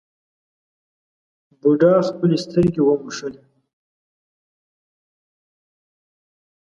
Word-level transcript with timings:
بوډا 1.59 1.93
خپلې 2.09 2.37
سترګې 2.45 2.81
وموښلې. 2.83 3.41